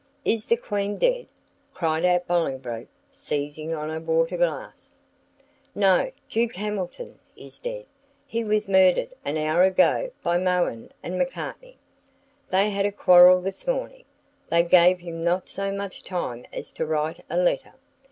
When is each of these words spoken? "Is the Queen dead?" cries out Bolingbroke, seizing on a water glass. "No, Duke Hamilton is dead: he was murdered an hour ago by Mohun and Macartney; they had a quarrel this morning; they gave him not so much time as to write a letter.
"Is 0.25 0.47
the 0.47 0.57
Queen 0.57 0.97
dead?" 0.97 1.27
cries 1.75 2.03
out 2.05 2.25
Bolingbroke, 2.25 2.87
seizing 3.11 3.71
on 3.71 3.91
a 3.91 3.99
water 3.99 4.35
glass. 4.35 4.97
"No, 5.75 6.11
Duke 6.27 6.55
Hamilton 6.55 7.19
is 7.37 7.59
dead: 7.59 7.85
he 8.25 8.43
was 8.43 8.67
murdered 8.67 9.13
an 9.23 9.37
hour 9.37 9.61
ago 9.63 10.09
by 10.23 10.39
Mohun 10.39 10.91
and 11.03 11.19
Macartney; 11.19 11.77
they 12.49 12.71
had 12.71 12.87
a 12.87 12.91
quarrel 12.91 13.41
this 13.41 13.67
morning; 13.67 14.05
they 14.49 14.63
gave 14.63 14.97
him 14.97 15.23
not 15.23 15.47
so 15.47 15.71
much 15.71 16.01
time 16.03 16.47
as 16.51 16.71
to 16.71 16.85
write 16.87 17.23
a 17.29 17.37
letter. 17.37 17.75